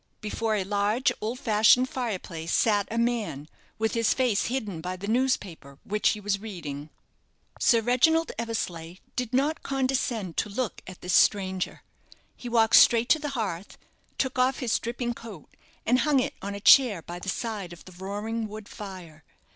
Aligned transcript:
Before 0.19 0.55
a 0.55 0.63
large, 0.63 1.11
old 1.21 1.37
fashioned 1.37 1.87
fire 1.87 2.17
place 2.17 2.51
sat 2.51 2.87
a 2.89 2.97
man, 2.97 3.47
with 3.77 3.93
his 3.93 4.15
face 4.15 4.45
hidden 4.45 4.81
by 4.81 4.95
the 4.95 5.07
newspaper 5.07 5.77
which 5.83 6.09
he 6.09 6.19
was 6.19 6.39
reading. 6.39 6.89
Sir 7.59 7.81
Reginald 7.81 8.31
Eversleigh 8.39 8.95
did 9.15 9.31
not 9.31 9.61
condescend 9.61 10.37
to 10.37 10.49
look 10.49 10.81
at 10.87 11.01
this 11.01 11.13
stranger. 11.13 11.83
He 12.35 12.49
walked 12.49 12.77
straight 12.77 13.09
to 13.09 13.19
the 13.19 13.29
hearth; 13.37 13.77
took 14.17 14.39
off 14.39 14.57
his 14.57 14.79
dripping 14.79 15.13
coat, 15.13 15.55
and 15.85 15.99
hung 15.99 16.19
it 16.19 16.33
on 16.41 16.55
a 16.55 16.59
chair 16.59 17.03
by 17.03 17.19
the 17.19 17.29
side 17.29 17.71
of 17.71 17.85
the 17.85 17.91
roaring 17.91 18.47
wood 18.47 18.67
fire. 18.67 19.23